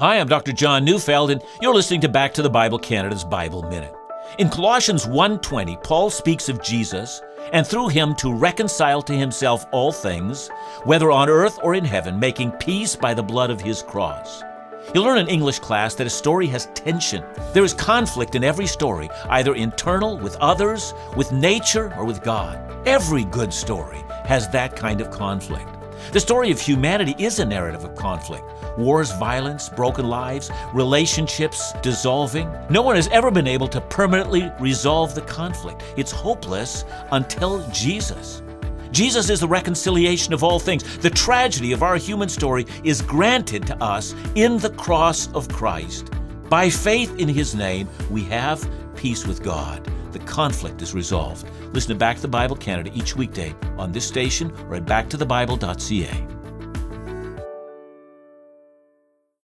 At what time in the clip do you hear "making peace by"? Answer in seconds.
12.18-13.12